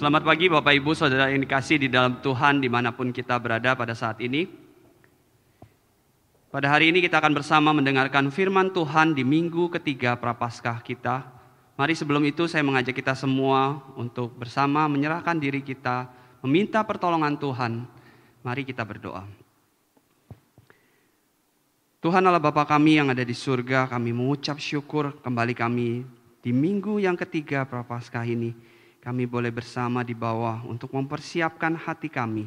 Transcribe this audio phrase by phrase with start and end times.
[0.00, 3.76] Selamat pagi Bapak Ibu Saudara yang dikasih di dalam Tuhan di mana pun kita berada
[3.76, 4.48] pada saat ini.
[6.48, 11.28] Pada hari ini kita akan bersama mendengarkan firman Tuhan di minggu ketiga Prapaskah kita.
[11.76, 16.08] Mari sebelum itu saya mengajak kita semua untuk bersama menyerahkan diri kita,
[16.48, 17.84] meminta pertolongan Tuhan.
[18.40, 19.28] Mari kita berdoa.
[22.00, 26.08] Tuhan Allah Bapa kami yang ada di surga, kami mengucap syukur kembali kami
[26.40, 28.69] di minggu yang ketiga Prapaskah ini.
[29.00, 32.44] Kami boleh bersama di bawah untuk mempersiapkan hati kami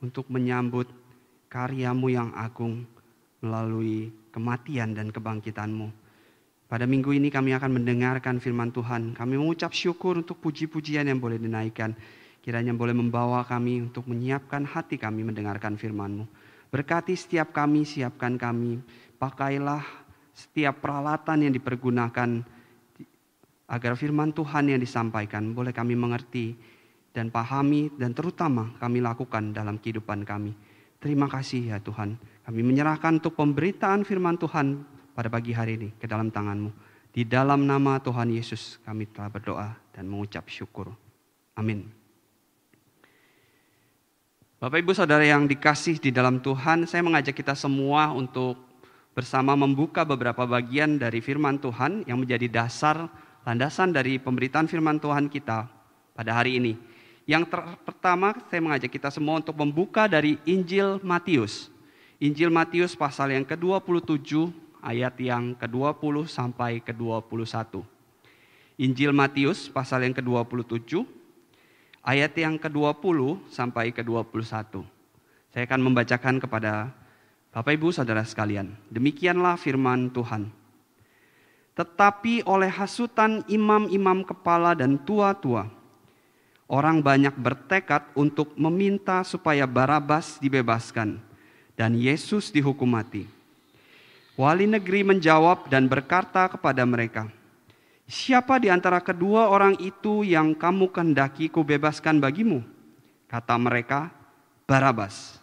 [0.00, 0.88] untuk menyambut
[1.52, 2.88] karyamu yang agung
[3.44, 5.92] melalui kematian dan kebangkitanmu.
[6.64, 9.12] Pada minggu ini kami akan mendengarkan firman Tuhan.
[9.12, 11.92] Kami mengucap syukur untuk puji-pujian yang boleh dinaikkan.
[12.40, 16.24] Kiranya boleh membawa kami untuk menyiapkan hati kami mendengarkan firman-Mu.
[16.72, 18.80] Berkati setiap kami, siapkan kami.
[19.20, 19.84] Pakailah
[20.32, 22.40] setiap peralatan yang dipergunakan
[23.72, 26.52] agar firman Tuhan yang disampaikan boleh kami mengerti
[27.16, 30.52] dan pahami dan terutama kami lakukan dalam kehidupan kami.
[31.00, 32.20] Terima kasih ya Tuhan.
[32.44, 34.84] Kami menyerahkan untuk pemberitaan firman Tuhan
[35.16, 36.68] pada pagi hari ini ke dalam tanganmu.
[37.12, 40.92] Di dalam nama Tuhan Yesus kami telah berdoa dan mengucap syukur.
[41.56, 41.88] Amin.
[44.62, 48.54] Bapak Ibu Saudara yang dikasih di dalam Tuhan, saya mengajak kita semua untuk
[49.12, 53.10] bersama membuka beberapa bagian dari firman Tuhan yang menjadi dasar
[53.42, 55.66] landasan dari pemberitaan firman Tuhan kita
[56.14, 56.74] pada hari ini.
[57.22, 57.54] Yang
[57.86, 61.70] pertama saya mengajak kita semua untuk membuka dari Injil Matius.
[62.18, 64.50] Injil Matius pasal yang ke-27
[64.82, 67.82] ayat yang ke-20 sampai ke-21.
[68.82, 71.02] Injil Matius pasal yang ke-27
[72.02, 73.18] ayat yang ke-20
[73.50, 74.82] sampai ke-21.
[75.54, 76.90] Saya akan membacakan kepada
[77.52, 78.74] Bapak Ibu Saudara sekalian.
[78.90, 80.61] Demikianlah firman Tuhan.
[81.72, 85.72] Tetapi oleh hasutan imam-imam kepala dan tua-tua,
[86.68, 91.16] orang banyak bertekad untuk meminta supaya Barabas dibebaskan
[91.72, 93.24] dan Yesus dihukum mati.
[94.36, 97.28] Wali negeri menjawab dan berkata kepada mereka,
[98.04, 102.60] Siapa di antara kedua orang itu yang kamu kehendaki kubebaskan bagimu?
[103.24, 104.12] Kata mereka,
[104.68, 105.40] Barabas.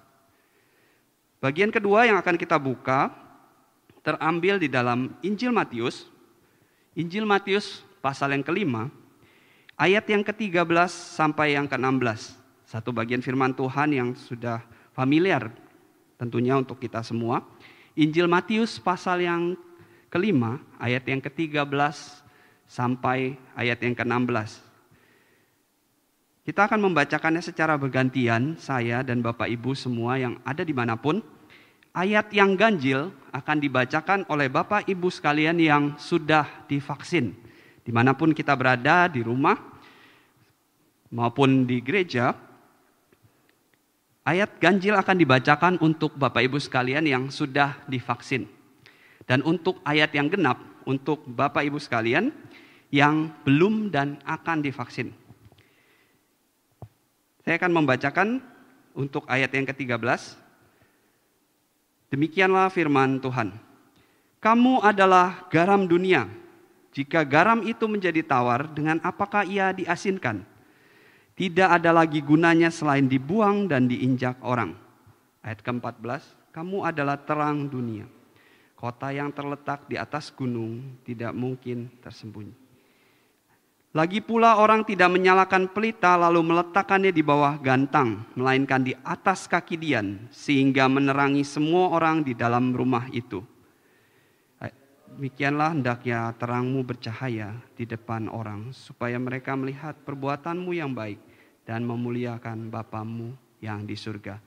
[1.42, 3.10] Bagian kedua yang akan kita buka
[4.06, 6.06] terambil di dalam Injil Matius
[7.00, 8.92] Injil Matius pasal yang kelima,
[9.80, 12.36] ayat yang ke-13 sampai yang ke-16.
[12.68, 14.60] Satu bagian firman Tuhan yang sudah
[14.92, 15.48] familiar
[16.20, 17.48] tentunya untuk kita semua.
[17.96, 19.56] Injil Matius pasal yang
[20.12, 21.72] kelima, ayat yang ke-13
[22.68, 24.60] sampai ayat yang ke-16.
[26.44, 31.24] Kita akan membacakannya secara bergantian, saya dan Bapak Ibu semua yang ada di mana pun.
[32.00, 37.36] Ayat yang ganjil akan dibacakan oleh Bapak Ibu sekalian yang sudah divaksin.
[37.84, 39.60] Di mana pun kita berada, di rumah
[41.12, 42.32] maupun di gereja,
[44.24, 48.48] ayat ganjil akan dibacakan untuk Bapak Ibu sekalian yang sudah divaksin.
[49.28, 50.56] Dan untuk ayat yang genap,
[50.88, 52.32] untuk Bapak Ibu sekalian
[52.96, 55.12] yang belum dan akan divaksin.
[57.44, 58.40] Saya akan membacakan
[58.96, 60.48] untuk ayat yang ke-13
[62.10, 63.54] Demikianlah firman Tuhan.
[64.42, 66.26] Kamu adalah garam dunia.
[66.90, 70.42] Jika garam itu menjadi tawar, dengan apakah ia diasinkan?
[71.38, 74.74] Tidak ada lagi gunanya selain dibuang dan diinjak orang.
[75.46, 78.10] Ayat ke-14, kamu adalah terang dunia.
[78.76, 82.69] Kota yang terletak di atas gunung tidak mungkin tersembunyi.
[83.90, 89.82] Lagi pula orang tidak menyalakan pelita lalu meletakkannya di bawah gantang, melainkan di atas kaki
[89.82, 93.42] dian, sehingga menerangi semua orang di dalam rumah itu.
[95.20, 101.18] Demikianlah hendaknya terangmu bercahaya di depan orang, supaya mereka melihat perbuatanmu yang baik
[101.66, 104.38] dan memuliakan Bapamu yang di surga.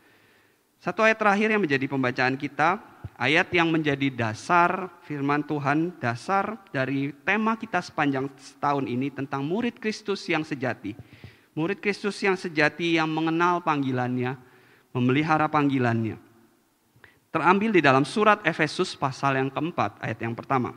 [0.83, 2.83] Satu ayat terakhir yang menjadi pembacaan kita,
[3.15, 9.79] ayat yang menjadi dasar firman Tuhan, dasar dari tema kita sepanjang setahun ini tentang murid
[9.79, 10.99] Kristus yang sejati.
[11.55, 14.35] Murid Kristus yang sejati yang mengenal panggilannya,
[14.91, 16.19] memelihara panggilannya.
[17.31, 20.75] Terambil di dalam surat Efesus pasal yang keempat, ayat yang pertama.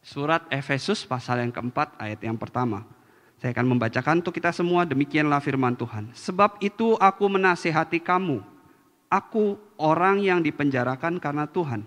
[0.00, 2.88] Surat Efesus pasal yang keempat, ayat yang pertama.
[3.36, 6.08] Saya akan membacakan untuk kita semua, demikianlah firman Tuhan.
[6.16, 8.59] Sebab itu aku menasehati kamu,
[9.10, 11.82] Aku orang yang dipenjarakan karena Tuhan,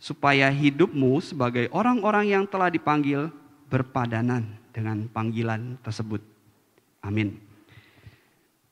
[0.00, 3.28] supaya hidupmu sebagai orang-orang yang telah dipanggil
[3.68, 6.24] berpadanan dengan panggilan tersebut.
[7.04, 7.36] Amin.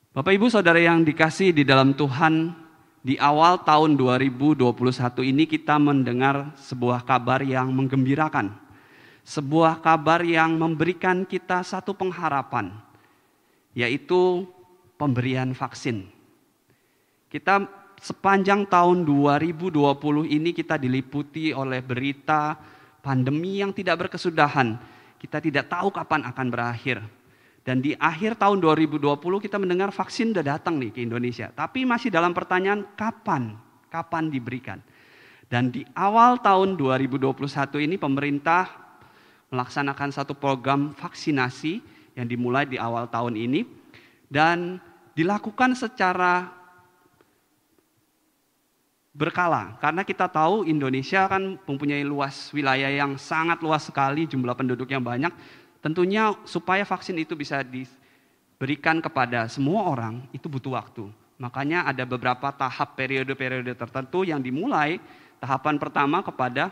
[0.09, 2.49] Bapak Ibu Saudara yang dikasih di dalam Tuhan,
[3.05, 4.73] di awal tahun 2021
[5.21, 8.49] ini kita mendengar sebuah kabar yang menggembirakan.
[9.21, 12.73] Sebuah kabar yang memberikan kita satu pengharapan
[13.77, 14.49] yaitu
[14.97, 16.16] pemberian vaksin.
[17.27, 17.59] Kita
[17.99, 19.75] sepanjang tahun 2020
[20.31, 22.55] ini kita diliputi oleh berita
[23.03, 24.79] pandemi yang tidak berkesudahan.
[25.19, 27.03] Kita tidak tahu kapan akan berakhir.
[27.67, 31.51] Dan di akhir tahun 2020 kita mendengar vaksin sudah datang nih ke Indonesia.
[31.51, 33.59] Tapi masih dalam pertanyaan kapan?
[33.91, 34.79] Kapan diberikan?
[35.51, 37.35] Dan di awal tahun 2021
[37.83, 38.71] ini pemerintah
[39.51, 41.83] melaksanakan satu program vaksinasi
[42.15, 43.67] yang dimulai di awal tahun ini
[44.27, 44.79] dan
[45.15, 46.51] dilakukan secara
[49.17, 49.73] berkala.
[49.81, 55.01] Karena kita tahu Indonesia kan mempunyai luas wilayah yang sangat luas sekali jumlah penduduk yang
[55.01, 55.33] banyak.
[55.81, 61.09] Tentunya supaya vaksin itu bisa diberikan kepada semua orang itu butuh waktu.
[61.41, 65.01] Makanya ada beberapa tahap periode-periode tertentu yang dimulai
[65.41, 66.69] tahapan pertama kepada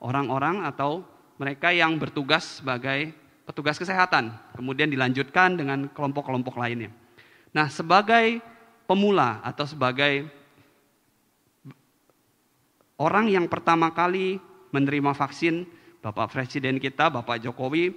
[0.00, 1.04] orang-orang atau
[1.40, 3.16] mereka yang bertugas sebagai
[3.48, 4.32] petugas kesehatan.
[4.56, 6.92] Kemudian dilanjutkan dengan kelompok-kelompok lainnya.
[7.52, 8.40] Nah sebagai
[8.88, 10.37] pemula atau sebagai
[12.98, 14.42] orang yang pertama kali
[14.74, 15.64] menerima vaksin,
[16.02, 17.94] Bapak Presiden kita, Bapak Jokowi,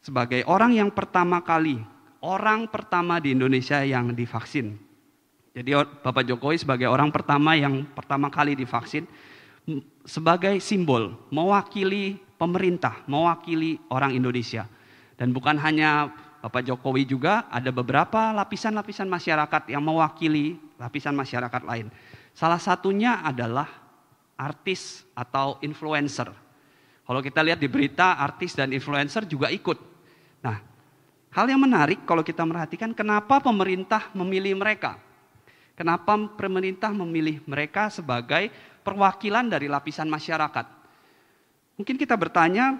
[0.00, 1.80] sebagai orang yang pertama kali,
[2.22, 4.78] orang pertama di Indonesia yang divaksin.
[5.52, 9.04] Jadi Bapak Jokowi sebagai orang pertama yang pertama kali divaksin,
[10.06, 14.64] sebagai simbol, mewakili pemerintah, mewakili orang Indonesia.
[15.18, 21.90] Dan bukan hanya Bapak Jokowi juga, ada beberapa lapisan-lapisan masyarakat yang mewakili lapisan masyarakat lain.
[22.38, 23.66] Salah satunya adalah
[24.38, 26.30] artis atau influencer.
[27.02, 29.74] Kalau kita lihat di berita, artis dan influencer juga ikut.
[30.46, 30.62] Nah,
[31.34, 35.02] hal yang menarik kalau kita merhatikan kenapa pemerintah memilih mereka.
[35.74, 38.54] Kenapa pemerintah memilih mereka sebagai
[38.86, 40.66] perwakilan dari lapisan masyarakat.
[41.74, 42.78] Mungkin kita bertanya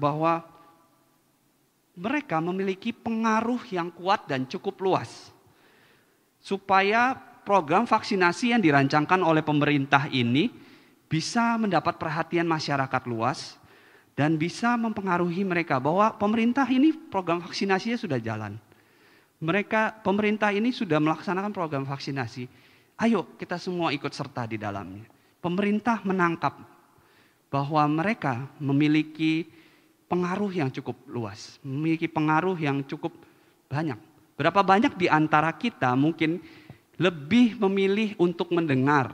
[0.00, 0.48] bahwa
[1.92, 5.28] mereka memiliki pengaruh yang kuat dan cukup luas.
[6.40, 10.48] Supaya program vaksinasi yang dirancangkan oleh pemerintah ini
[11.06, 13.60] bisa mendapat perhatian masyarakat luas
[14.16, 18.56] dan bisa mempengaruhi mereka bahwa pemerintah ini program vaksinasinya sudah jalan.
[19.44, 22.48] Mereka pemerintah ini sudah melaksanakan program vaksinasi.
[22.96, 25.04] Ayo kita semua ikut serta di dalamnya.
[25.44, 26.56] Pemerintah menangkap
[27.52, 29.44] bahwa mereka memiliki
[30.08, 33.12] pengaruh yang cukup luas, memiliki pengaruh yang cukup
[33.68, 33.98] banyak.
[34.34, 36.42] Berapa banyak di antara kita mungkin
[36.98, 39.10] lebih memilih untuk mendengar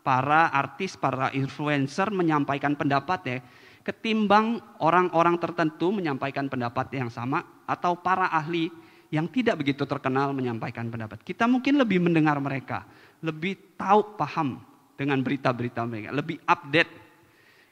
[0.00, 3.38] para artis, para influencer menyampaikan pendapat ya,
[3.84, 8.72] ketimbang orang-orang tertentu menyampaikan pendapat yang sama atau para ahli
[9.08, 11.20] yang tidak begitu terkenal menyampaikan pendapat.
[11.24, 12.84] Kita mungkin lebih mendengar mereka,
[13.24, 14.60] lebih tahu paham
[14.96, 16.92] dengan berita-berita mereka, lebih update.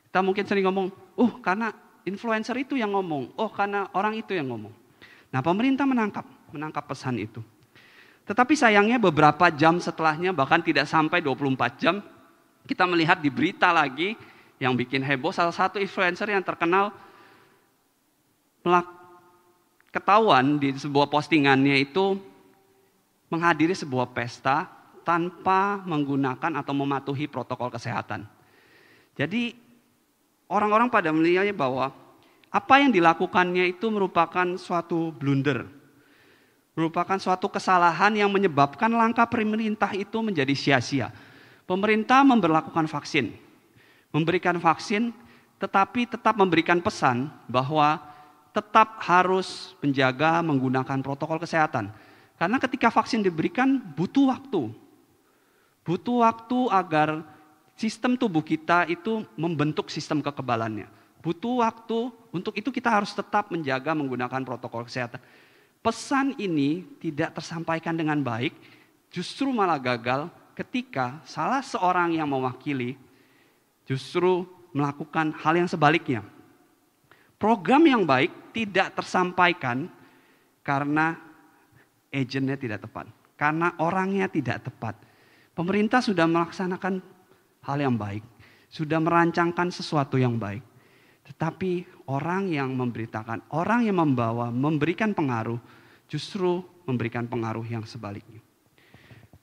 [0.08, 1.72] Kita mungkin sering ngomong, "Uh, karena
[2.08, 4.72] influencer itu yang ngomong, oh karena orang itu yang ngomong."
[5.28, 7.44] Nah, pemerintah menangkap menangkap pesan itu.
[8.26, 12.02] Tetapi sayangnya beberapa jam setelahnya bahkan tidak sampai 24 jam
[12.66, 14.18] kita melihat di berita lagi
[14.58, 16.90] yang bikin heboh salah satu influencer yang terkenal
[19.94, 22.18] ketahuan di sebuah postingannya itu
[23.30, 24.66] menghadiri sebuah pesta
[25.06, 28.26] tanpa menggunakan atau mematuhi protokol kesehatan.
[29.14, 29.54] Jadi
[30.50, 31.94] orang-orang pada melihatnya bahwa
[32.50, 35.62] apa yang dilakukannya itu merupakan suatu blunder,
[36.76, 41.08] merupakan suatu kesalahan yang menyebabkan langkah pemerintah itu menjadi sia-sia.
[41.64, 43.32] Pemerintah memperlakukan vaksin,
[44.12, 45.10] memberikan vaksin,
[45.56, 47.98] tetapi tetap memberikan pesan bahwa
[48.52, 51.90] tetap harus menjaga menggunakan protokol kesehatan.
[52.36, 54.68] Karena ketika vaksin diberikan butuh waktu.
[55.80, 57.24] Butuh waktu agar
[57.72, 60.92] sistem tubuh kita itu membentuk sistem kekebalannya.
[61.24, 65.18] Butuh waktu, untuk itu kita harus tetap menjaga menggunakan protokol kesehatan
[65.86, 68.50] pesan ini tidak tersampaikan dengan baik,
[69.14, 70.26] justru malah gagal
[70.58, 72.98] ketika salah seorang yang mewakili
[73.86, 74.42] justru
[74.74, 76.26] melakukan hal yang sebaliknya.
[77.38, 79.86] Program yang baik tidak tersampaikan
[80.66, 81.14] karena
[82.10, 83.06] agentnya tidak tepat,
[83.38, 84.98] karena orangnya tidak tepat.
[85.54, 86.98] Pemerintah sudah melaksanakan
[87.62, 88.26] hal yang baik,
[88.66, 90.66] sudah merancangkan sesuatu yang baik.
[91.30, 95.58] Tetapi orang yang memberitakan, orang yang membawa, memberikan pengaruh,
[96.06, 98.38] justru memberikan pengaruh yang sebaliknya.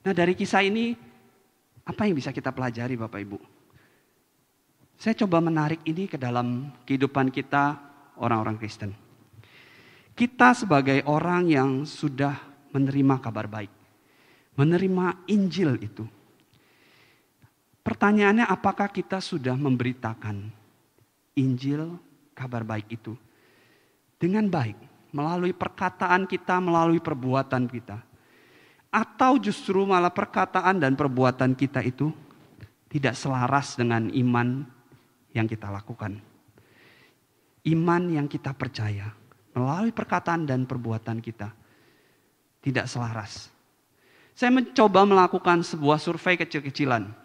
[0.04, 0.96] Nah dari kisah ini,
[1.84, 3.40] apa yang bisa kita pelajari Bapak Ibu?
[5.00, 7.76] Saya coba menarik ini ke dalam kehidupan kita
[8.20, 8.96] orang-orang Kristen.
[10.14, 12.38] Kita sebagai orang yang sudah
[12.72, 13.74] menerima kabar baik,
[14.56, 16.06] menerima Injil itu.
[17.84, 20.48] Pertanyaannya apakah kita sudah memberitakan
[21.36, 22.00] Injil
[22.32, 23.18] kabar baik itu
[24.16, 24.78] dengan baik,
[25.14, 28.02] melalui perkataan kita, melalui perbuatan kita.
[28.90, 32.10] Atau justru malah perkataan dan perbuatan kita itu
[32.90, 34.66] tidak selaras dengan iman
[35.34, 36.18] yang kita lakukan.
[37.64, 39.10] Iman yang kita percaya
[39.54, 41.54] melalui perkataan dan perbuatan kita
[42.62, 43.50] tidak selaras.
[44.34, 47.23] Saya mencoba melakukan sebuah survei kecil-kecilan.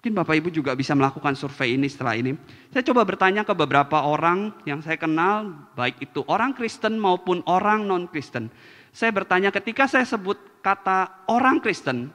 [0.00, 2.32] Mungkin Bapak Ibu juga bisa melakukan survei ini setelah ini.
[2.72, 7.84] Saya coba bertanya ke beberapa orang yang saya kenal, baik itu orang Kristen maupun orang
[7.84, 8.48] non-Kristen.
[8.96, 12.08] Saya bertanya ketika saya sebut kata orang Kristen,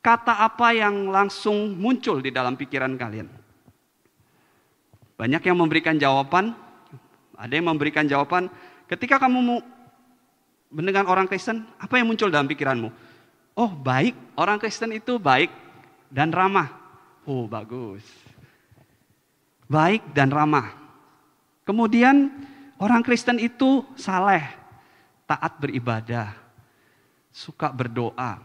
[0.00, 3.28] kata apa yang langsung muncul di dalam pikiran kalian?
[5.20, 6.56] Banyak yang memberikan jawaban,
[7.36, 8.48] ada yang memberikan jawaban,
[8.88, 9.60] ketika kamu
[10.72, 12.88] mendengar orang Kristen, apa yang muncul dalam pikiranmu?
[13.52, 15.52] Oh baik, orang Kristen itu baik
[16.08, 16.81] dan ramah.
[17.22, 18.02] Oh bagus.
[19.70, 20.74] Baik dan ramah.
[21.62, 22.28] Kemudian
[22.82, 24.42] orang Kristen itu saleh,
[25.24, 26.34] taat beribadah,
[27.30, 28.42] suka berdoa.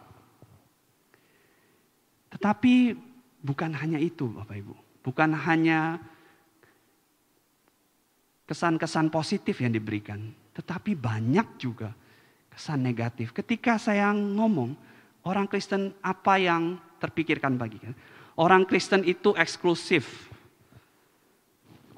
[2.30, 2.94] Tetapi
[3.42, 4.76] bukan hanya itu Bapak Ibu.
[5.02, 5.98] Bukan hanya
[8.46, 10.32] kesan-kesan positif yang diberikan.
[10.54, 11.92] Tetapi banyak juga
[12.54, 13.34] kesan negatif.
[13.34, 14.78] Ketika saya ngomong,
[15.26, 17.78] orang Kristen apa yang terpikirkan bagi?
[18.38, 20.30] Orang Kristen itu eksklusif.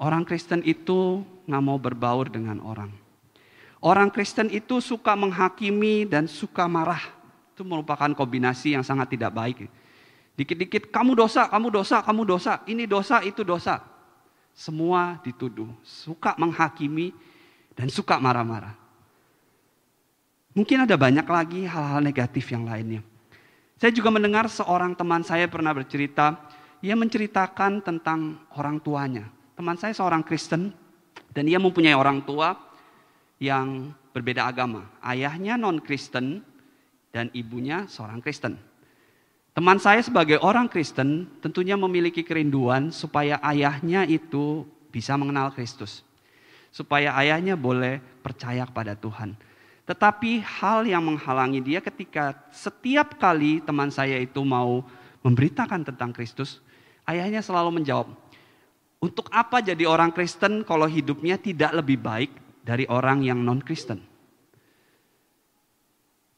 [0.00, 2.88] Orang Kristen itu nggak mau berbaur dengan orang.
[3.84, 7.04] Orang Kristen itu suka menghakimi dan suka marah.
[7.52, 9.68] Itu merupakan kombinasi yang sangat tidak baik.
[10.32, 12.64] Dikit-dikit kamu dosa, kamu dosa, kamu dosa.
[12.64, 13.84] Ini dosa, itu dosa.
[14.56, 15.68] Semua dituduh.
[15.84, 17.12] Suka menghakimi
[17.76, 18.72] dan suka marah-marah.
[20.56, 23.04] Mungkin ada banyak lagi hal-hal negatif yang lainnya.
[23.80, 26.36] Saya juga mendengar seorang teman saya pernah bercerita,
[26.84, 29.24] ia menceritakan tentang orang tuanya.
[29.56, 30.68] Teman saya seorang Kristen
[31.32, 32.60] dan ia mempunyai orang tua
[33.40, 34.84] yang berbeda agama.
[35.00, 36.44] Ayahnya non-Kristen
[37.08, 38.60] dan ibunya seorang Kristen.
[39.56, 46.04] Teman saya sebagai orang Kristen tentunya memiliki kerinduan supaya ayahnya itu bisa mengenal Kristus.
[46.68, 49.40] Supaya ayahnya boleh percaya kepada Tuhan.
[49.90, 54.86] Tetapi hal yang menghalangi dia ketika setiap kali teman saya itu mau
[55.26, 56.62] memberitakan tentang Kristus,
[57.10, 58.14] ayahnya selalu menjawab,
[59.02, 62.30] untuk apa jadi orang Kristen kalau hidupnya tidak lebih baik
[62.62, 63.98] dari orang yang non-Kristen?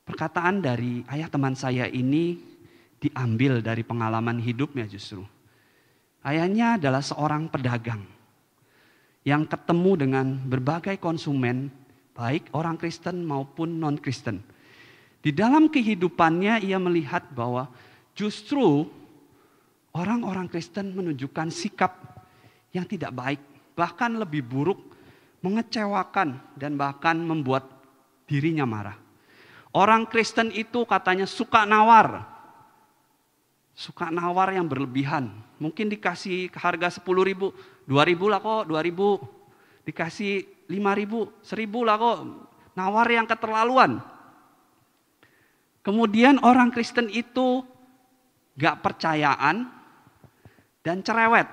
[0.09, 2.40] Perkataan dari ayah teman saya ini
[3.04, 5.28] diambil dari pengalaman hidupnya justru.
[6.25, 8.00] Ayahnya adalah seorang pedagang
[9.28, 11.81] yang ketemu dengan berbagai konsumen
[12.12, 14.40] baik orang Kristen maupun non-Kristen.
[15.23, 17.71] Di dalam kehidupannya ia melihat bahwa
[18.12, 18.90] justru
[19.95, 21.92] orang-orang Kristen menunjukkan sikap
[22.75, 23.40] yang tidak baik,
[23.78, 24.81] bahkan lebih buruk,
[25.45, 27.69] mengecewakan dan bahkan membuat
[28.26, 28.97] dirinya marah.
[29.73, 32.28] Orang Kristen itu katanya suka nawar.
[33.73, 35.33] Suka nawar yang berlebihan.
[35.57, 37.57] Mungkin dikasih harga 10 ribu,
[37.88, 39.16] 2 ribu lah kok, 2 ribu.
[39.88, 42.19] Dikasih lima ribu, seribu lah kok.
[42.73, 44.00] Nawar yang keterlaluan.
[45.83, 47.66] Kemudian orang Kristen itu
[48.54, 49.66] gak percayaan
[50.83, 51.49] dan cerewet.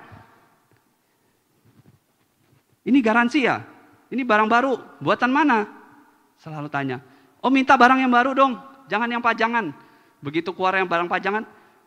[2.86, 3.60] Ini garansi ya?
[4.10, 5.68] Ini barang baru, buatan mana?
[6.40, 6.98] Selalu tanya.
[7.44, 8.58] Oh minta barang yang baru dong,
[8.90, 9.70] jangan yang pajangan.
[10.20, 11.46] Begitu keluar yang barang pajangan,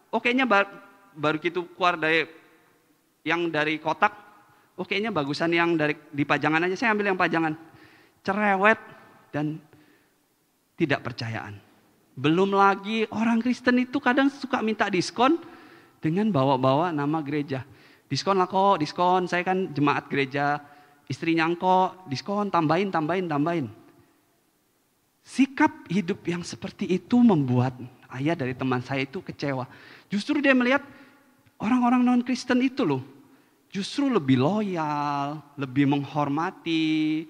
[0.10, 0.70] oh kayaknya baru,
[1.14, 2.26] baru gitu keluar dari
[3.28, 4.12] yang dari kotak,
[4.74, 7.54] Oh kayaknya bagusan yang dari di pajangan aja, saya ambil yang pajangan.
[8.26, 8.80] Cerewet
[9.30, 9.62] dan
[10.74, 11.62] tidak percayaan.
[12.18, 15.38] Belum lagi orang Kristen itu kadang suka minta diskon
[16.02, 17.66] dengan bawa-bawa nama gereja.
[18.10, 20.62] Diskon lah kok, diskon, saya kan jemaat gereja.
[21.06, 23.68] Istrinya kok, diskon, tambahin, tambahin, tambahin.
[25.24, 27.78] Sikap hidup yang seperti itu membuat
[28.18, 29.70] ayah dari teman saya itu kecewa.
[30.10, 30.82] Justru dia melihat
[31.62, 33.13] orang-orang non-Kristen itu loh
[33.74, 37.26] justru lebih loyal, lebih menghormati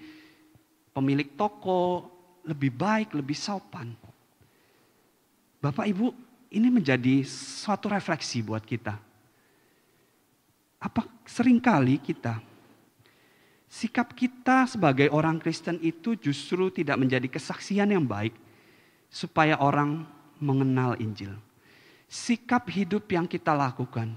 [0.92, 2.12] pemilik toko,
[2.44, 3.96] lebih baik, lebih sopan.
[5.64, 6.12] Bapak Ibu,
[6.52, 9.00] ini menjadi suatu refleksi buat kita.
[10.84, 12.44] Apa sering kali kita
[13.74, 18.38] sikap kita sebagai orang Kristen itu justru tidak menjadi kesaksian yang baik
[19.10, 20.06] supaya orang
[20.38, 21.34] mengenal Injil.
[22.06, 24.14] Sikap hidup yang kita lakukan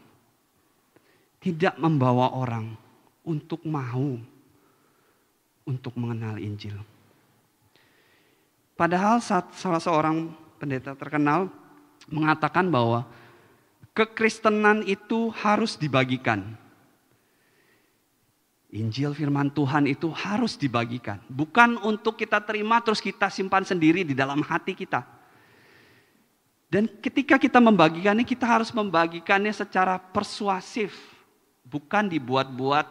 [1.40, 2.74] tidak membawa orang
[3.26, 4.16] untuk mau
[5.66, 6.78] untuk mengenal Injil.
[8.78, 11.50] Padahal saat salah seorang pendeta terkenal
[12.06, 13.08] mengatakan bahwa
[13.96, 16.54] kekristenan itu harus dibagikan.
[18.76, 21.22] Injil firman Tuhan itu harus dibagikan.
[21.32, 25.00] Bukan untuk kita terima terus kita simpan sendiri di dalam hati kita.
[26.66, 30.92] Dan ketika kita membagikannya, kita harus membagikannya secara persuasif.
[31.66, 32.86] Bukan dibuat-buat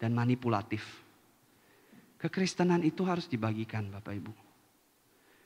[0.00, 1.04] dan manipulatif.
[2.16, 4.32] Kekristenan itu harus dibagikan Bapak Ibu.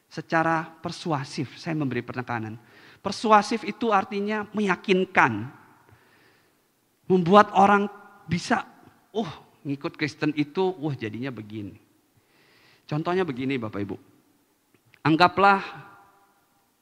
[0.09, 2.54] Secara persuasif, saya memberi penekanan.
[3.02, 5.50] Persuasif itu artinya meyakinkan.
[7.11, 7.90] Membuat orang
[8.30, 8.62] bisa
[9.12, 9.28] oh
[9.66, 11.76] ngikut Kristen itu, wah jadinya begini.
[12.88, 13.97] Contohnya begini Bapak Ibu.
[15.04, 15.61] Anggaplah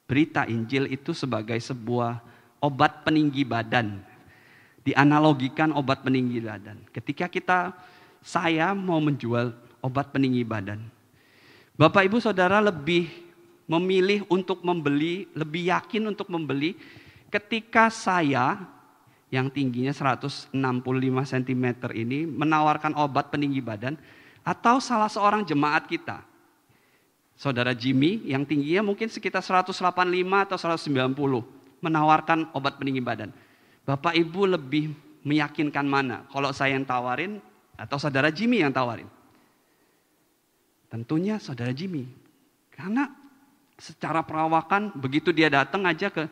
[0.07, 2.23] berita Injil itu sebagai sebuah
[2.63, 3.99] obat peninggi badan.
[4.87, 6.79] Dianalogikan obat peninggi badan.
[6.95, 7.75] Ketika kita,
[8.23, 9.51] saya mau menjual
[9.83, 10.79] obat peninggi badan.
[11.75, 13.11] Bapak Ibu Saudara lebih
[13.67, 16.79] memilih untuk membeli, lebih yakin untuk membeli
[17.27, 18.63] ketika saya
[19.27, 20.55] yang tingginya 165
[21.27, 23.99] cm ini menawarkan obat peninggi badan
[24.47, 26.23] atau salah seorang jemaat kita.
[27.35, 29.83] Saudara Jimmy yang tingginya mungkin sekitar 185
[30.47, 33.29] atau 190 menawarkan obat peninggi badan.
[33.87, 34.91] Bapak Ibu lebih
[35.23, 36.27] meyakinkan mana?
[36.27, 37.39] Kalau saya yang tawarin
[37.79, 39.07] atau saudara Jimmy yang tawarin?
[40.91, 42.03] Tentunya saudara Jimmy.
[42.75, 43.07] Karena
[43.79, 46.27] secara perawakan begitu dia datang aja ke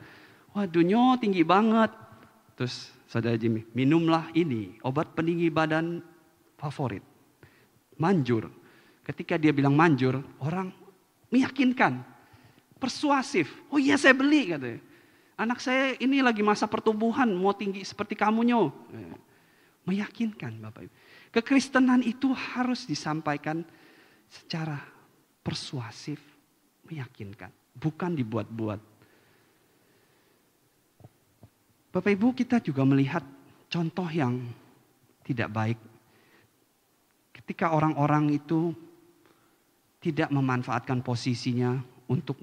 [0.52, 2.06] waduh nyo tinggi banget
[2.56, 6.00] Terus saudara Jimmy, minumlah ini, obat peninggi badan
[6.56, 7.04] favorit.
[8.00, 8.48] Manjur.
[9.04, 10.72] Ketika dia bilang manjur, orang
[11.30, 12.02] meyakinkan.
[12.80, 13.52] Persuasif.
[13.72, 14.80] Oh iya saya beli katanya.
[15.36, 18.72] Anak saya ini lagi masa pertumbuhan, mau tinggi seperti kamu nyo.
[19.86, 20.94] Meyakinkan Bapak Ibu.
[21.36, 23.62] Kekristenan itu harus disampaikan
[24.32, 24.80] secara
[25.44, 26.18] persuasif,
[26.88, 27.52] meyakinkan.
[27.76, 28.96] Bukan dibuat-buat
[31.96, 33.24] Bapak Ibu kita juga melihat
[33.72, 34.44] contoh yang
[35.24, 35.80] tidak baik.
[37.32, 38.76] Ketika orang-orang itu
[40.04, 41.80] tidak memanfaatkan posisinya
[42.12, 42.36] untuk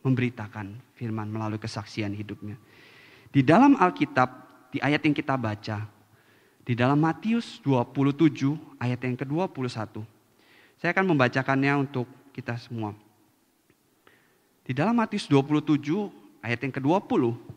[0.00, 2.56] memberitakan firman melalui kesaksian hidupnya.
[3.30, 4.28] Di dalam Alkitab,
[4.74, 5.86] di ayat yang kita baca,
[6.64, 10.02] di dalam Matius 27 ayat yang ke-21.
[10.80, 12.96] Saya akan membacakannya untuk kita semua.
[14.64, 15.84] Di dalam Matius 27
[16.40, 17.50] ayat yang ke-20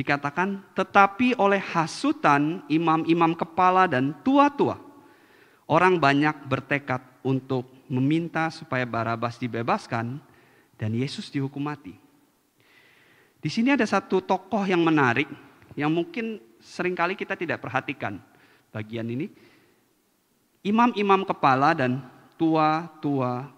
[0.00, 4.80] Dikatakan, tetapi oleh hasutan imam-imam kepala dan tua-tua,
[5.68, 10.22] orang banyak bertekad untuk meminta supaya Barabas dibebaskan
[10.80, 11.92] dan Yesus dihukum mati.
[13.40, 15.28] Di sini ada satu tokoh yang menarik
[15.76, 18.16] yang mungkin sering kali kita tidak perhatikan
[18.72, 19.28] bagian ini.
[20.64, 22.00] Imam-imam kepala dan
[22.40, 23.48] tua-tua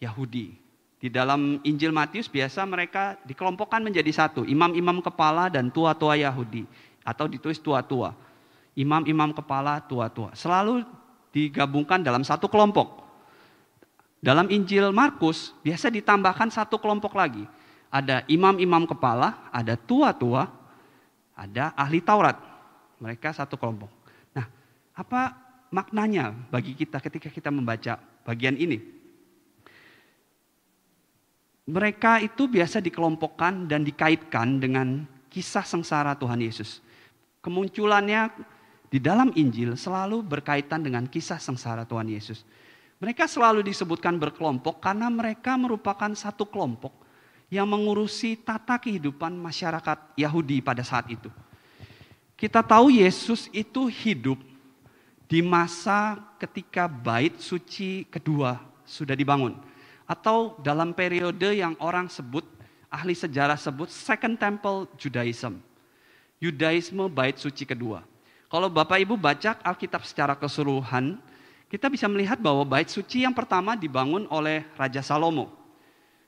[0.00, 0.56] Yahudi
[1.00, 6.68] di dalam Injil Matius biasa mereka dikelompokkan menjadi satu, imam-imam kepala dan tua-tua Yahudi
[7.00, 8.12] atau ditulis tua-tua.
[8.76, 10.36] Imam-imam kepala, tua-tua.
[10.36, 10.84] Selalu
[11.32, 12.99] digabungkan dalam satu kelompok.
[14.20, 17.44] Dalam Injil Markus biasa ditambahkan satu kelompok lagi.
[17.90, 20.46] Ada imam-imam kepala, ada tua-tua,
[21.34, 22.38] ada ahli Taurat.
[23.00, 23.90] Mereka satu kelompok.
[24.36, 24.46] Nah,
[24.94, 25.34] apa
[25.72, 29.00] maknanya bagi kita ketika kita membaca bagian ini?
[31.70, 36.82] mereka itu biasa dikelompokkan dan dikaitkan dengan kisah sengsara Tuhan Yesus.
[37.40, 38.34] Kemunculannya
[38.90, 42.42] di dalam Injil selalu berkaitan dengan kisah sengsara Tuhan Yesus.
[43.00, 46.92] Mereka selalu disebutkan berkelompok karena mereka merupakan satu kelompok
[47.48, 51.32] yang mengurusi tata kehidupan masyarakat Yahudi pada saat itu.
[52.36, 54.36] Kita tahu Yesus itu hidup
[55.24, 59.56] di masa ketika bait suci kedua sudah dibangun
[60.10, 62.42] atau dalam periode yang orang sebut,
[62.90, 65.62] ahli sejarah sebut Second Temple Judaism.
[66.42, 68.02] Yudaisme bait suci kedua.
[68.50, 71.22] Kalau Bapak Ibu baca Alkitab secara keseluruhan,
[71.70, 75.54] kita bisa melihat bahwa bait suci yang pertama dibangun oleh Raja Salomo.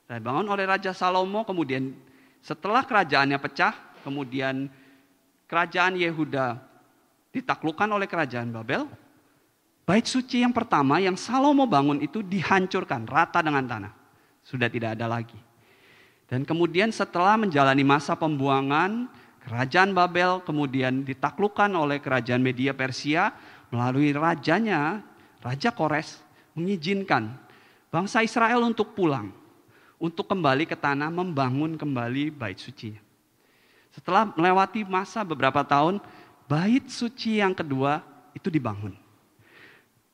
[0.06, 1.90] Dibangun oleh Raja Salomo, kemudian
[2.38, 3.74] setelah kerajaannya pecah,
[4.06, 4.70] kemudian
[5.50, 6.62] kerajaan Yehuda
[7.34, 8.86] ditaklukkan oleh kerajaan Babel,
[9.82, 13.92] Bait suci yang pertama yang Salomo bangun itu dihancurkan rata dengan tanah.
[14.46, 15.34] Sudah tidak ada lagi.
[16.30, 19.10] Dan kemudian setelah menjalani masa pembuangan,
[19.42, 23.34] kerajaan Babel kemudian ditaklukkan oleh kerajaan Media Persia
[23.74, 25.02] melalui rajanya,
[25.42, 26.22] Raja Kores
[26.54, 27.34] mengizinkan
[27.90, 29.34] bangsa Israel untuk pulang,
[29.98, 33.02] untuk kembali ke tanah membangun kembali bait sucinya.
[33.92, 36.00] Setelah melewati masa beberapa tahun,
[36.46, 38.00] bait suci yang kedua
[38.32, 38.96] itu dibangun.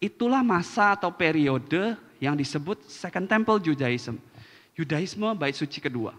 [0.03, 4.19] Itulah masa atau periode yang disebut Second Temple Judaism.
[4.75, 6.15] Yudaisme bait suci kedua.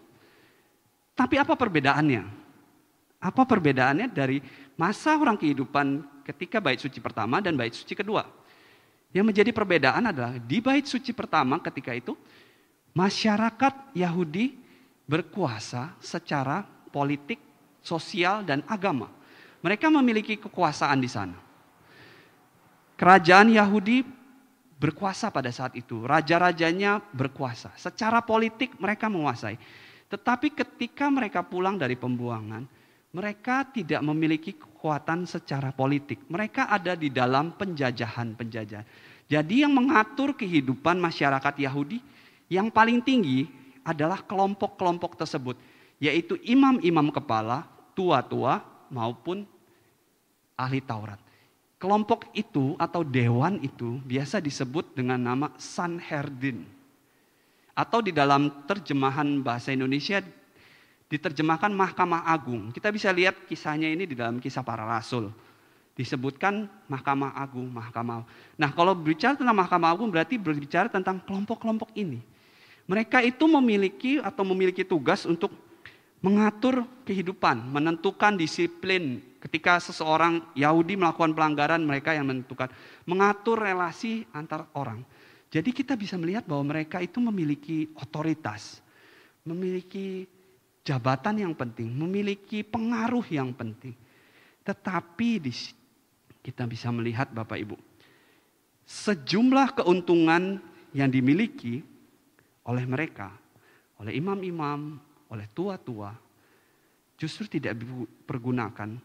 [1.15, 2.23] Tapi apa perbedaannya?
[3.19, 4.39] Apa perbedaannya dari
[4.79, 8.38] masa orang kehidupan ketika bait suci pertama dan bait suci kedua.
[9.09, 12.13] Yang menjadi perbedaan adalah di bait suci pertama ketika itu
[12.93, 14.53] masyarakat Yahudi
[15.09, 16.61] berkuasa secara
[16.93, 17.41] politik,
[17.81, 19.09] sosial, dan agama.
[19.65, 21.37] Mereka memiliki kekuasaan di sana.
[22.93, 24.05] Kerajaan Yahudi
[24.77, 26.05] berkuasa pada saat itu.
[26.05, 27.73] Raja-rajanya berkuasa.
[27.75, 29.57] Secara politik mereka menguasai.
[30.09, 32.65] Tetapi ketika mereka pulang dari pembuangan,
[33.09, 36.23] mereka tidak memiliki kekuatan secara politik.
[36.31, 38.87] Mereka ada di dalam penjajahan-penjajahan.
[39.27, 41.99] Jadi yang mengatur kehidupan masyarakat Yahudi
[42.47, 43.43] yang paling tinggi
[43.83, 45.59] adalah kelompok-kelompok tersebut.
[45.99, 49.43] Yaitu imam-imam kepala, tua-tua maupun
[50.55, 51.19] ahli Taurat.
[51.75, 56.63] Kelompok itu atau dewan itu biasa disebut dengan nama Sanherdin.
[57.75, 60.23] Atau di dalam terjemahan bahasa Indonesia
[61.09, 62.69] diterjemahkan Mahkamah Agung.
[62.69, 65.33] Kita bisa lihat kisahnya ini di dalam kisah para rasul.
[65.97, 68.23] Disebutkan Mahkamah Agung, Mahkamah.
[68.55, 72.21] Nah, kalau berbicara tentang Mahkamah Agung berarti berbicara tentang kelompok-kelompok ini.
[72.87, 75.51] Mereka itu memiliki atau memiliki tugas untuk
[76.23, 79.21] mengatur kehidupan, menentukan disiplin.
[79.39, 82.67] Ketika seseorang Yahudi melakukan pelanggaran, mereka yang menentukan,
[83.07, 85.03] mengatur relasi antar orang.
[85.49, 88.83] Jadi kita bisa melihat bahwa mereka itu memiliki otoritas,
[89.47, 90.27] memiliki
[90.89, 93.93] jabatan yang penting, memiliki pengaruh yang penting.
[94.65, 95.53] Tetapi di,
[96.41, 97.77] kita bisa melihat Bapak Ibu,
[98.89, 100.57] sejumlah keuntungan
[100.97, 101.85] yang dimiliki
[102.65, 103.29] oleh mereka,
[104.01, 104.97] oleh imam-imam,
[105.29, 106.09] oleh tua-tua,
[107.21, 108.97] justru tidak dipergunakan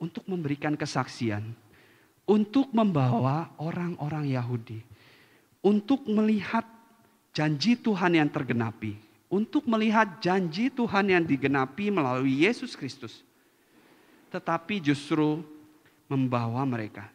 [0.00, 1.44] untuk memberikan kesaksian,
[2.24, 4.80] untuk membawa orang-orang Yahudi,
[5.60, 6.64] untuk melihat
[7.36, 13.22] janji Tuhan yang tergenapi untuk melihat janji Tuhan yang digenapi melalui Yesus Kristus.
[14.34, 15.38] Tetapi justru
[16.10, 17.06] membawa mereka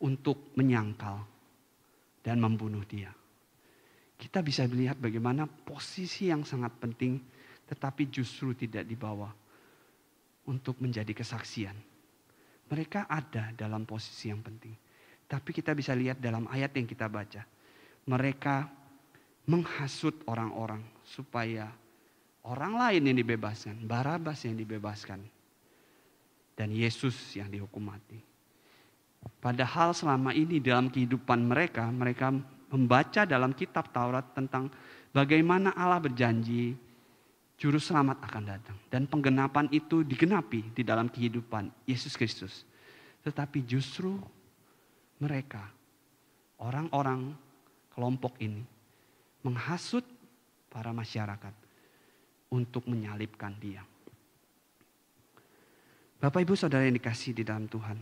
[0.00, 1.20] untuk menyangkal
[2.24, 3.12] dan membunuh dia.
[4.16, 7.20] Kita bisa melihat bagaimana posisi yang sangat penting
[7.70, 9.30] tetapi justru tidak dibawa
[10.50, 11.76] untuk menjadi kesaksian.
[12.66, 14.74] Mereka ada dalam posisi yang penting.
[15.30, 17.46] Tapi kita bisa lihat dalam ayat yang kita baca.
[18.10, 18.56] Mereka
[19.46, 21.66] menghasut orang-orang supaya
[22.46, 25.18] orang lain yang dibebaskan, Barabas yang dibebaskan,
[26.54, 28.22] dan Yesus yang dihukum mati.
[29.42, 32.30] Padahal selama ini dalam kehidupan mereka, mereka
[32.70, 34.70] membaca dalam kitab Taurat tentang
[35.10, 36.78] bagaimana Allah berjanji
[37.60, 38.78] juru selamat akan datang.
[38.88, 42.64] Dan penggenapan itu digenapi di dalam kehidupan Yesus Kristus.
[43.20, 44.16] Tetapi justru
[45.20, 45.68] mereka,
[46.56, 47.36] orang-orang
[47.92, 48.64] kelompok ini,
[49.44, 50.04] menghasut
[50.70, 51.52] para masyarakat
[52.54, 53.82] untuk menyalibkan dia.
[56.20, 57.98] Bapak Ibu Saudara yang dikasih di dalam Tuhan.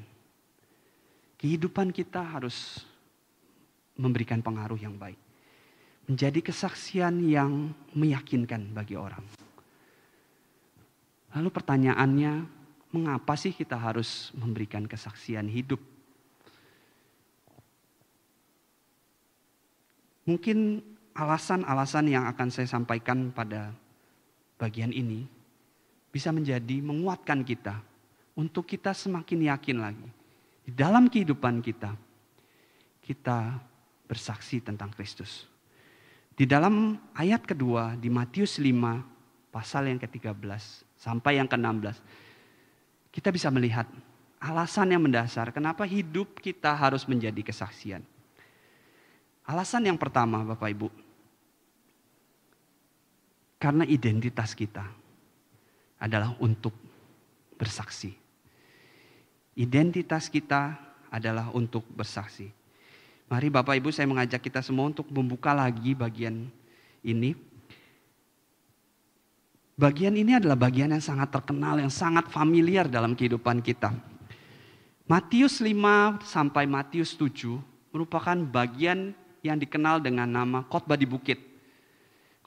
[1.38, 2.82] Kehidupan kita harus
[3.94, 5.16] memberikan pengaruh yang baik.
[6.10, 9.22] Menjadi kesaksian yang meyakinkan bagi orang.
[11.36, 12.32] Lalu pertanyaannya,
[12.90, 15.78] mengapa sih kita harus memberikan kesaksian hidup?
[20.26, 20.82] Mungkin
[21.18, 23.74] alasan-alasan yang akan saya sampaikan pada
[24.54, 25.26] bagian ini
[26.14, 27.82] bisa menjadi menguatkan kita
[28.38, 30.08] untuk kita semakin yakin lagi
[30.62, 31.90] di dalam kehidupan kita
[33.02, 33.58] kita
[34.06, 35.50] bersaksi tentang Kristus.
[36.38, 40.38] Di dalam ayat kedua di Matius 5 pasal yang ke-13
[40.94, 41.98] sampai yang ke-16
[43.10, 43.90] kita bisa melihat
[44.38, 48.06] alasan yang mendasar kenapa hidup kita harus menjadi kesaksian.
[49.48, 51.07] Alasan yang pertama Bapak Ibu,
[53.58, 54.86] karena identitas kita
[55.98, 56.72] adalah untuk
[57.58, 58.14] bersaksi.
[59.58, 60.78] Identitas kita
[61.10, 62.46] adalah untuk bersaksi.
[63.28, 66.46] Mari Bapak Ibu saya mengajak kita semua untuk membuka lagi bagian
[67.02, 67.34] ini.
[69.78, 73.94] Bagian ini adalah bagian yang sangat terkenal, yang sangat familiar dalam kehidupan kita.
[75.06, 77.58] Matius 5 sampai Matius 7
[77.90, 81.47] merupakan bagian yang dikenal dengan nama khotbah di bukit.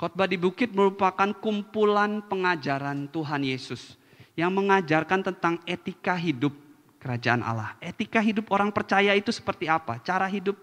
[0.02, 4.02] Khotbah di bukit merupakan kumpulan pengajaran Tuhan Yesus
[4.34, 6.58] yang mengajarkan tentang etika hidup
[6.98, 7.78] kerajaan Allah.
[7.78, 10.02] Etika hidup orang percaya itu seperti apa?
[10.02, 10.58] Cara hidup,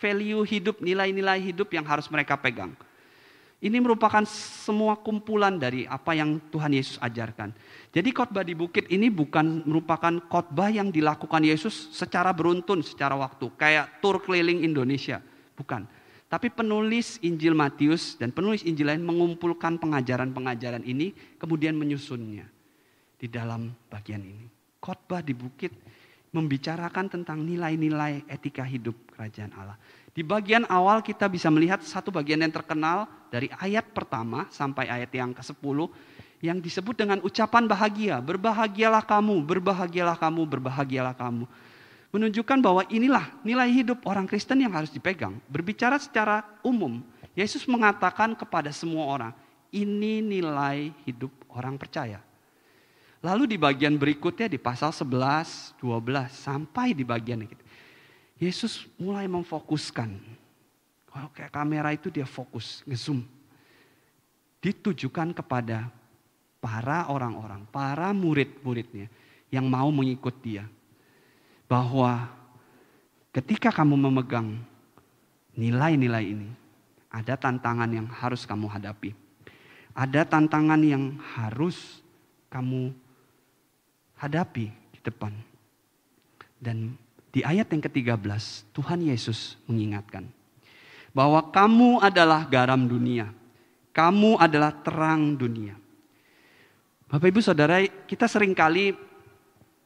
[0.00, 2.72] value hidup, nilai-nilai hidup yang harus mereka pegang.
[3.60, 7.52] Ini merupakan semua kumpulan dari apa yang Tuhan Yesus ajarkan.
[7.92, 13.52] Jadi khotbah di bukit ini bukan merupakan khotbah yang dilakukan Yesus secara beruntun secara waktu,
[13.52, 15.20] kayak tur keliling Indonesia,
[15.52, 15.97] bukan.
[16.28, 22.44] Tapi penulis Injil Matius dan penulis Injil lain mengumpulkan pengajaran-pengajaran ini kemudian menyusunnya
[23.16, 24.44] di dalam bagian ini.
[24.76, 25.72] Khotbah di bukit
[26.28, 29.80] membicarakan tentang nilai-nilai etika hidup kerajaan Allah.
[30.12, 35.08] Di bagian awal kita bisa melihat satu bagian yang terkenal dari ayat pertama sampai ayat
[35.16, 35.78] yang ke-10
[36.44, 38.20] yang disebut dengan ucapan bahagia.
[38.22, 41.48] Berbahagialah kamu, berbahagialah kamu, berbahagialah kamu.
[42.08, 45.36] Menunjukkan bahwa inilah nilai hidup orang Kristen yang harus dipegang.
[45.44, 47.04] Berbicara secara umum,
[47.36, 49.32] Yesus mengatakan kepada semua orang,
[49.68, 52.24] ini nilai hidup orang percaya.
[53.20, 57.56] Lalu di bagian berikutnya di pasal 11, 12 sampai di bagian ini.
[58.38, 60.14] Yesus mulai memfokuskan.
[61.10, 63.26] Kalau kayak kamera itu dia fokus, ngezoom.
[64.62, 65.90] Ditujukan kepada
[66.62, 69.10] para orang-orang, para murid-muridnya
[69.50, 70.64] yang mau mengikut dia.
[71.68, 72.32] Bahwa
[73.30, 74.56] ketika kamu memegang
[75.52, 76.48] nilai-nilai ini,
[77.12, 79.12] ada tantangan yang harus kamu hadapi.
[79.92, 82.00] Ada tantangan yang harus
[82.48, 82.94] kamu
[84.16, 85.32] hadapi di depan.
[86.58, 86.96] Dan
[87.30, 90.26] di ayat yang ke-13, Tuhan Yesus mengingatkan
[91.12, 93.30] bahwa kamu adalah garam dunia.
[93.90, 95.74] Kamu adalah terang dunia.
[97.10, 98.94] Bapak Ibu Saudara, kita sering kali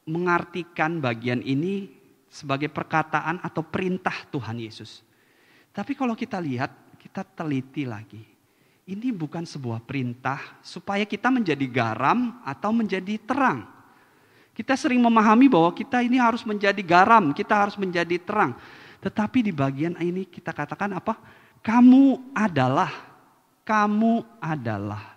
[0.08, 1.90] mengartikan bagian ini
[2.26, 5.04] sebagai perkataan atau perintah Tuhan Yesus.
[5.72, 8.20] Tapi kalau kita lihat, kita teliti lagi.
[8.82, 13.64] Ini bukan sebuah perintah supaya kita menjadi garam atau menjadi terang.
[14.52, 18.58] Kita sering memahami bahwa kita ini harus menjadi garam, kita harus menjadi terang.
[19.00, 21.16] Tetapi di bagian ini kita katakan apa?
[21.62, 22.90] Kamu adalah,
[23.62, 25.12] kamu adalah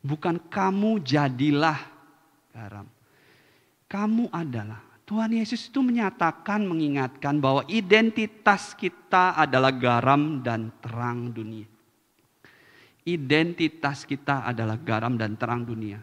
[0.00, 1.76] Bukan kamu jadilah
[2.56, 2.88] garam.
[3.90, 4.78] Kamu adalah.
[5.02, 11.66] Tuhan Yesus itu menyatakan, mengingatkan bahwa identitas kita adalah garam dan terang dunia.
[13.02, 15.98] Identitas kita adalah garam dan terang dunia.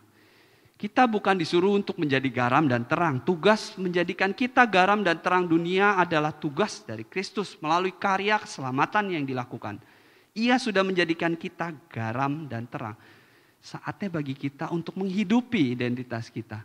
[0.76, 3.24] Kita bukan disuruh untuk menjadi garam dan terang.
[3.24, 9.24] Tugas menjadikan kita garam dan terang dunia adalah tugas dari Kristus melalui karya keselamatan yang
[9.24, 9.80] dilakukan.
[10.36, 13.00] Ia sudah menjadikan kita garam dan terang.
[13.64, 16.62] Saatnya bagi kita untuk menghidupi identitas kita.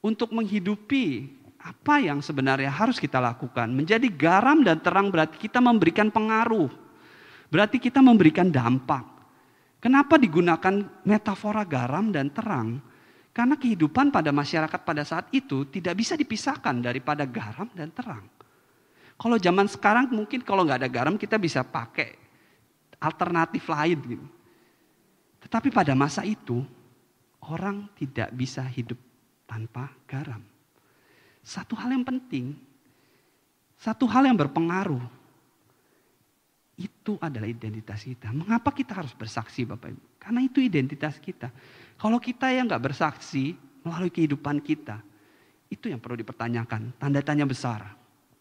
[0.00, 1.28] Untuk menghidupi
[1.60, 3.68] apa yang sebenarnya harus kita lakukan.
[3.68, 6.72] Menjadi garam dan terang berarti kita memberikan pengaruh.
[7.52, 9.04] Berarti kita memberikan dampak.
[9.80, 12.80] Kenapa digunakan metafora garam dan terang?
[13.30, 18.24] Karena kehidupan pada masyarakat pada saat itu tidak bisa dipisahkan daripada garam dan terang.
[19.20, 22.16] Kalau zaman sekarang mungkin kalau nggak ada garam kita bisa pakai
[23.00, 24.28] alternatif lain gitu.
[25.40, 26.60] Tetapi pada masa itu,
[27.48, 29.00] orang tidak bisa hidup
[29.50, 30.38] tanpa garam.
[31.42, 32.54] Satu hal yang penting,
[33.74, 35.02] satu hal yang berpengaruh,
[36.78, 38.30] itu adalah identitas kita.
[38.30, 40.02] Mengapa kita harus bersaksi Bapak Ibu?
[40.22, 41.50] Karena itu identitas kita.
[41.98, 45.02] Kalau kita yang nggak bersaksi melalui kehidupan kita,
[45.68, 46.94] itu yang perlu dipertanyakan.
[46.96, 47.84] Tanda tanya besar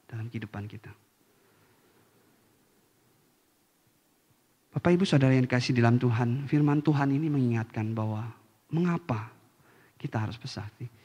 [0.06, 0.92] dalam kehidupan kita.
[4.70, 8.30] Bapak Ibu Saudara yang dikasih dalam Tuhan, firman Tuhan ini mengingatkan bahwa
[8.70, 9.34] mengapa
[10.00, 10.99] kita harus bersaksi.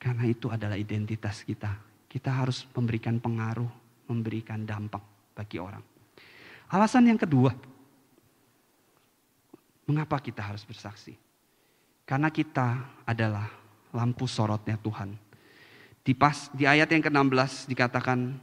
[0.00, 1.76] Karena itu adalah identitas kita.
[2.08, 3.68] Kita harus memberikan pengaruh,
[4.08, 5.04] memberikan dampak
[5.36, 5.84] bagi orang.
[6.72, 7.52] Alasan yang kedua,
[9.84, 11.12] mengapa kita harus bersaksi?
[12.08, 13.46] Karena kita adalah
[13.92, 15.14] lampu sorotnya Tuhan.
[16.00, 18.40] Di, pas, di ayat yang ke-16 dikatakan,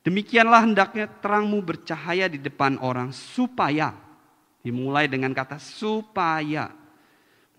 [0.00, 3.92] Demikianlah hendaknya terangmu bercahaya di depan orang supaya
[4.64, 6.72] dimulai dengan kata supaya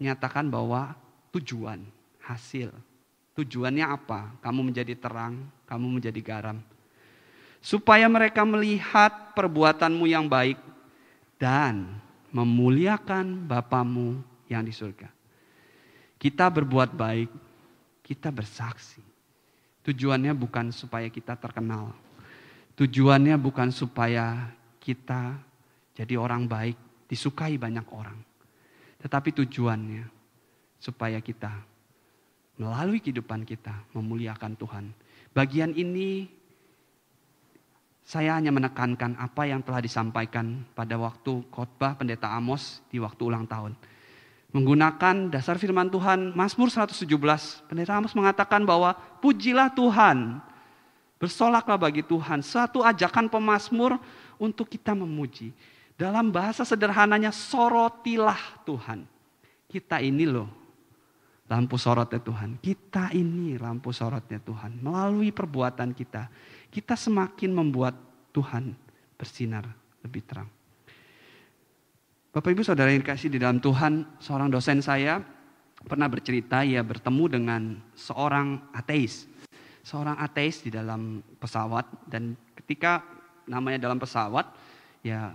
[0.02, 0.98] menyatakan bahwa
[1.30, 1.86] tujuan,
[2.26, 2.74] hasil.
[3.42, 4.38] Tujuannya apa?
[4.46, 6.62] Kamu menjadi terang, kamu menjadi garam.
[7.62, 10.58] Supaya mereka melihat perbuatanmu yang baik
[11.42, 11.98] dan
[12.30, 15.10] memuliakan Bapamu yang di surga.
[16.22, 17.30] Kita berbuat baik,
[18.06, 19.02] kita bersaksi.
[19.82, 21.98] Tujuannya bukan supaya kita terkenal,
[22.82, 24.50] Tujuannya bukan supaya
[24.82, 25.38] kita
[25.94, 28.18] jadi orang baik, disukai banyak orang.
[28.98, 30.10] Tetapi tujuannya
[30.82, 31.52] supaya kita
[32.62, 34.86] melalui kehidupan kita memuliakan Tuhan.
[35.34, 36.30] Bagian ini
[38.06, 43.50] saya hanya menekankan apa yang telah disampaikan pada waktu khotbah pendeta Amos di waktu ulang
[43.50, 43.74] tahun.
[44.54, 47.02] Menggunakan dasar firman Tuhan Mazmur 117,
[47.66, 50.44] pendeta Amos mengatakan bahwa pujilah Tuhan
[51.22, 52.42] Bersolaklah bagi Tuhan.
[52.42, 54.02] Satu ajakan pemazmur
[54.42, 55.54] untuk kita memuji.
[55.94, 59.06] Dalam bahasa sederhananya, sorotilah Tuhan.
[59.70, 60.50] Kita ini loh,
[61.52, 62.64] lampu sorotnya Tuhan.
[62.64, 64.80] Kita ini lampu sorotnya Tuhan.
[64.80, 66.32] Melalui perbuatan kita,
[66.72, 68.00] kita semakin membuat
[68.32, 68.72] Tuhan
[69.20, 69.68] bersinar
[70.00, 70.48] lebih terang.
[72.32, 75.20] Bapak Ibu Saudara yang dikasih di dalam Tuhan, seorang dosen saya
[75.84, 77.62] pernah bercerita ia bertemu dengan
[78.00, 79.28] seorang ateis
[79.82, 83.02] seorang ateis di dalam pesawat dan ketika
[83.50, 84.46] namanya dalam pesawat
[85.02, 85.34] ya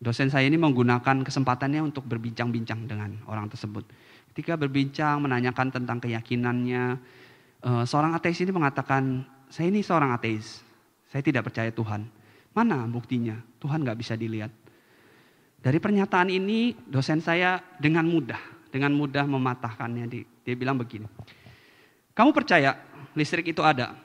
[0.00, 3.84] dosen saya ini menggunakan kesempatannya untuk berbincang-bincang dengan orang tersebut.
[4.38, 6.94] Ketika berbincang menanyakan tentang keyakinannya,
[7.58, 10.62] eh, seorang ateis ini mengatakan, saya ini seorang ateis,
[11.10, 12.06] saya tidak percaya Tuhan.
[12.54, 13.34] Mana buktinya?
[13.58, 14.54] Tuhan nggak bisa dilihat.
[15.58, 18.38] Dari pernyataan ini dosen saya dengan mudah,
[18.70, 20.06] dengan mudah mematahkannya.
[20.46, 21.10] Dia bilang begini,
[22.14, 22.78] kamu percaya
[23.18, 23.98] listrik itu ada?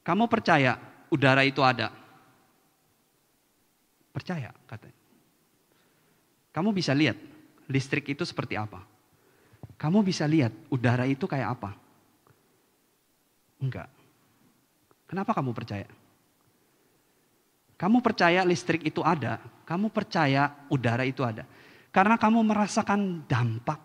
[0.00, 0.80] Kamu percaya
[1.12, 1.92] udara itu ada?
[4.16, 4.96] Percaya katanya.
[6.56, 7.36] Kamu bisa lihat
[7.68, 8.82] listrik itu seperti apa?
[9.78, 11.70] Kamu bisa lihat udara itu kayak apa?
[13.62, 13.86] Enggak.
[15.06, 15.86] Kenapa kamu percaya?
[17.78, 21.46] Kamu percaya listrik itu ada, kamu percaya udara itu ada.
[21.94, 23.78] Karena kamu merasakan dampak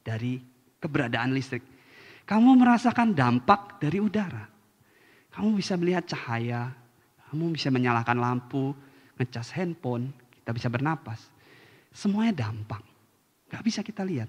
[0.00, 0.40] dari
[0.80, 1.60] keberadaan listrik.
[2.24, 4.48] Kamu merasakan dampak dari udara.
[5.36, 6.72] Kamu bisa melihat cahaya,
[7.28, 8.72] kamu bisa menyalakan lampu,
[9.20, 10.08] ngecas handphone,
[10.40, 11.33] kita bisa bernapas.
[11.94, 12.82] Semuanya dampak.
[13.46, 14.26] Gak bisa kita lihat.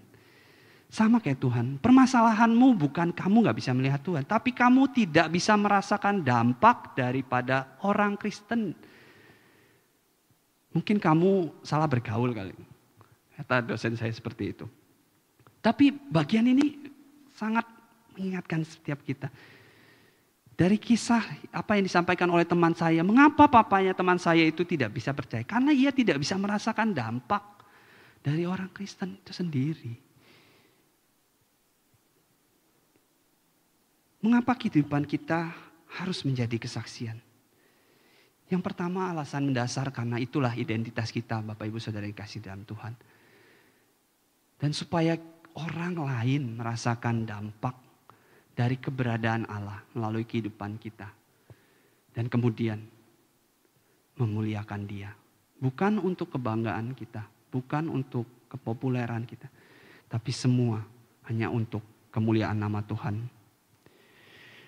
[0.85, 6.21] Sama kayak Tuhan, permasalahanmu bukan kamu gak bisa melihat Tuhan, tapi kamu tidak bisa merasakan
[6.21, 8.77] dampak daripada orang Kristen.
[10.71, 12.53] Mungkin kamu salah bergaul kali.
[13.35, 14.69] Kata dosen saya seperti itu.
[15.59, 16.77] Tapi bagian ini
[17.33, 17.65] sangat
[18.13, 19.27] mengingatkan setiap kita.
[20.55, 21.19] Dari kisah
[21.51, 25.43] apa yang disampaikan oleh teman saya, mengapa papanya teman saya itu tidak bisa percaya?
[25.43, 27.54] Karena ia tidak bisa merasakan dampak
[28.25, 29.93] dari orang Kristen itu sendiri.
[34.25, 35.53] Mengapa kehidupan kita
[36.01, 37.21] harus menjadi kesaksian?
[38.49, 42.97] Yang pertama alasan mendasar karena itulah identitas kita Bapak Ibu Saudara yang kasih dalam Tuhan.
[44.57, 45.13] Dan supaya
[45.53, 47.77] orang lain merasakan dampak
[48.57, 51.13] dari keberadaan Allah melalui kehidupan kita.
[52.09, 52.81] Dan kemudian
[54.17, 55.13] memuliakan dia.
[55.61, 59.47] Bukan untuk kebanggaan kita, bukan untuk kepopuleran kita.
[60.11, 60.83] Tapi semua
[61.31, 63.23] hanya untuk kemuliaan nama Tuhan.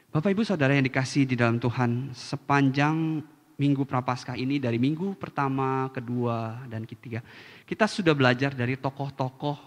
[0.07, 3.19] Bapak Ibu Saudara yang dikasih di dalam Tuhan, sepanjang
[3.59, 7.19] minggu Prapaskah ini dari minggu pertama, kedua, dan ketiga.
[7.67, 9.59] Kita sudah belajar dari tokoh-tokoh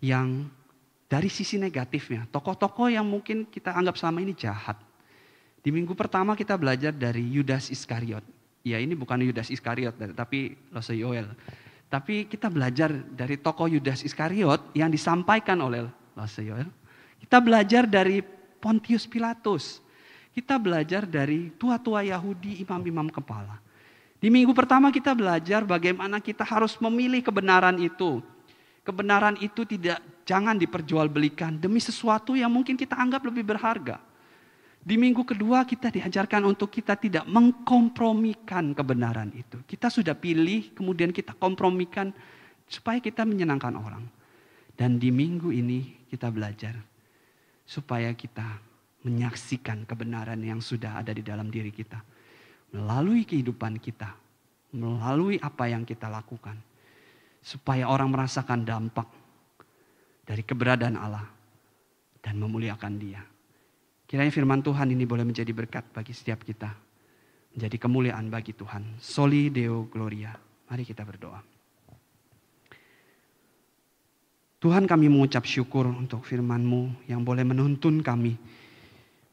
[0.00, 0.48] yang
[1.08, 4.80] dari sisi negatifnya, tokoh-tokoh yang mungkin kita anggap selama ini jahat.
[5.60, 8.24] Di minggu pertama kita belajar dari Yudas Iskariot.
[8.64, 11.28] Ya ini bukan Yudas Iskariot, tapi Lose Yoel.
[11.88, 16.68] Tapi kita belajar dari tokoh Yudas Iskariot yang disampaikan oleh Lose Yoel.
[17.16, 18.20] Kita belajar dari
[18.60, 19.80] Pontius Pilatus.
[20.36, 23.58] Kita belajar dari tua-tua Yahudi, imam-imam kepala.
[24.20, 28.20] Di minggu pertama kita belajar bagaimana kita harus memilih kebenaran itu
[28.88, 34.00] kebenaran itu tidak jangan diperjualbelikan demi sesuatu yang mungkin kita anggap lebih berharga.
[34.78, 39.60] Di minggu kedua kita diajarkan untuk kita tidak mengkompromikan kebenaran itu.
[39.68, 42.14] Kita sudah pilih, kemudian kita kompromikan
[42.64, 44.04] supaya kita menyenangkan orang.
[44.78, 46.78] Dan di minggu ini kita belajar
[47.68, 48.46] supaya kita
[49.04, 52.00] menyaksikan kebenaran yang sudah ada di dalam diri kita.
[52.72, 54.14] Melalui kehidupan kita,
[54.72, 56.56] melalui apa yang kita lakukan
[57.40, 59.08] supaya orang merasakan dampak
[60.28, 61.24] dari keberadaan Allah
[62.20, 63.22] dan memuliakan Dia.
[64.08, 66.72] Kiranya firman Tuhan ini boleh menjadi berkat bagi setiap kita.
[67.52, 68.96] Menjadi kemuliaan bagi Tuhan.
[68.96, 70.32] Soli Deo Gloria.
[70.72, 71.36] Mari kita berdoa.
[74.58, 78.32] Tuhan kami mengucap syukur untuk firman-Mu yang boleh menuntun kami.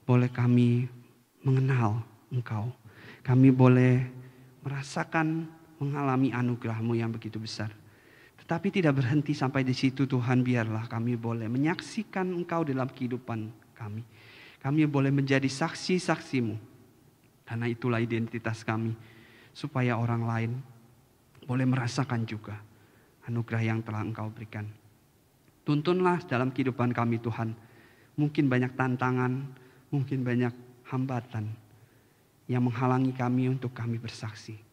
[0.04, 0.92] Boleh kami
[1.48, 2.68] mengenal Engkau.
[3.24, 4.06] Kami boleh
[4.60, 5.48] merasakan
[5.80, 7.72] mengalami anugerah-Mu yang begitu besar.
[8.44, 14.04] Tetapi tidak berhenti sampai di situ Tuhan biarlah kami boleh menyaksikan Engkau dalam kehidupan kami.
[14.65, 16.58] Kami boleh menjadi saksi-saksimu.
[17.45, 18.97] Karena itulah identitas kami.
[19.54, 20.51] Supaya orang lain
[21.45, 22.58] boleh merasakan juga
[23.30, 24.65] anugerah yang telah Engkau berikan.
[25.62, 27.54] Tuntunlah dalam kehidupan kami Tuhan.
[28.18, 29.45] Mungkin banyak tantangan,
[29.93, 30.53] mungkin banyak
[30.89, 31.53] hambatan
[32.49, 34.66] yang menghalangi kami untuk kami bersaksi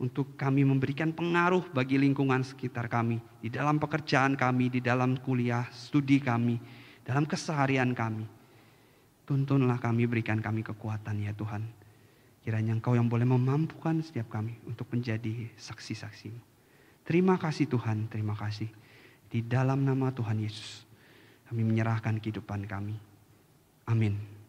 [0.00, 5.68] untuk kami memberikan pengaruh bagi lingkungan sekitar kami, di dalam pekerjaan kami, di dalam kuliah,
[5.68, 6.56] studi kami,
[7.04, 8.39] dalam keseharian kami.
[9.30, 11.62] Tuntunlah kami, berikan kami kekuatan ya Tuhan.
[12.42, 16.34] Kiranya Engkau yang boleh memampukan setiap kami untuk menjadi saksi-saksi.
[17.06, 18.66] Terima kasih Tuhan, terima kasih.
[19.30, 20.82] Di dalam nama Tuhan Yesus,
[21.46, 22.98] kami menyerahkan kehidupan kami.
[23.86, 24.39] Amin.